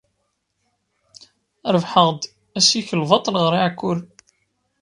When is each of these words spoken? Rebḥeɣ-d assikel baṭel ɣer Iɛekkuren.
Rebḥeɣ-d 1.73 2.21
assikel 2.57 3.01
baṭel 3.09 3.35
ɣer 3.41 3.53
Iɛekkuren. 3.55 4.07